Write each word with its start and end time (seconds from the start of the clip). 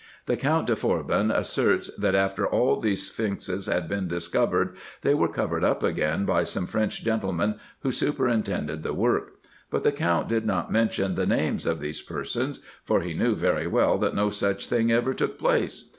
The 0.25 0.35
Count 0.35 0.65
de 0.65 0.75
Forbin 0.75 1.29
asserts, 1.29 1.91
that 1.95 2.15
after 2.15 2.47
all 2.47 2.79
these 2.79 3.07
sphynxes 3.11 3.67
had 3.71 3.87
been 3.87 4.07
discovered 4.07 4.75
they 5.03 5.13
were 5.13 5.27
covered 5.27 5.63
up 5.63 5.83
again 5.83 6.25
by 6.25 6.41
some 6.41 6.65
French 6.65 7.03
gentlemen 7.03 7.59
who 7.81 7.91
super 7.91 8.27
intended 8.27 8.81
the 8.81 8.95
work. 8.95 9.35
But 9.69 9.83
the 9.83 9.91
Count 9.91 10.27
did 10.27 10.43
not 10.43 10.71
mention 10.71 11.13
the 11.13 11.27
names 11.27 11.67
of 11.67 11.81
those 11.81 12.01
persons, 12.01 12.61
for 12.83 13.01
he 13.01 13.13
knew 13.13 13.35
very 13.35 13.67
well 13.67 13.99
that 13.99 14.15
no 14.15 14.31
such 14.31 14.65
thing 14.65 14.91
ever 14.91 15.13
took 15.13 15.37
place. 15.37 15.89